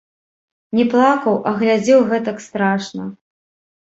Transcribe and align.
Не 0.77 0.85
плакаў, 0.93 1.35
а 1.51 1.53
глядзеў 1.59 1.99
гэтак 2.13 2.41
страшна. 2.47 3.03